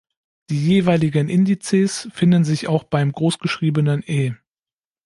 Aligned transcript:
Die 0.49 0.65
jeweiligen 0.67 1.29
Indizes 1.29 2.09
finden 2.11 2.43
sich 2.43 2.67
auch 2.67 2.83
beim 2.85 3.11
groß 3.11 3.37
geschriebenen 3.37 4.01
"E". 4.07 4.33